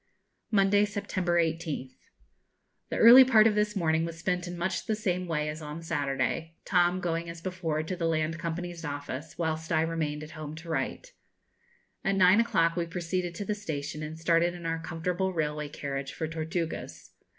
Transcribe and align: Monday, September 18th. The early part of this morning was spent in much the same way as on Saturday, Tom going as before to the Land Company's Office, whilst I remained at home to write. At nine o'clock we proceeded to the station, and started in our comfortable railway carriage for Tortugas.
Monday, 0.49 0.83
September 0.85 1.37
18th. 1.39 1.93
The 2.89 2.97
early 2.97 3.23
part 3.23 3.45
of 3.45 3.53
this 3.53 3.75
morning 3.75 4.03
was 4.03 4.17
spent 4.17 4.47
in 4.47 4.57
much 4.57 4.87
the 4.87 4.95
same 4.95 5.27
way 5.27 5.47
as 5.47 5.61
on 5.61 5.83
Saturday, 5.83 6.55
Tom 6.65 6.99
going 6.99 7.29
as 7.29 7.39
before 7.39 7.83
to 7.83 7.95
the 7.95 8.07
Land 8.07 8.39
Company's 8.39 8.83
Office, 8.83 9.37
whilst 9.37 9.71
I 9.71 9.81
remained 9.81 10.23
at 10.23 10.31
home 10.31 10.55
to 10.55 10.69
write. 10.69 11.13
At 12.03 12.15
nine 12.15 12.39
o'clock 12.41 12.75
we 12.75 12.87
proceeded 12.87 13.35
to 13.35 13.45
the 13.45 13.53
station, 13.53 14.01
and 14.01 14.17
started 14.17 14.55
in 14.55 14.65
our 14.65 14.79
comfortable 14.81 15.33
railway 15.33 15.69
carriage 15.69 16.13
for 16.13 16.27
Tortugas. 16.27 17.11